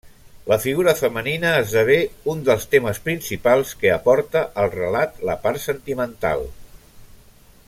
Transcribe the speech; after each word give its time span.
La 0.51 0.55
figura 0.61 0.93
femenina 1.01 1.51
esdevé 1.65 1.97
un 2.33 2.41
dels 2.47 2.65
temes 2.73 3.01
principals 3.09 3.75
que 3.83 3.93
aporta 3.99 4.43
al 4.65 4.75
relat 4.81 5.25
la 5.31 5.37
part 5.45 5.67
sentimental. 5.71 6.47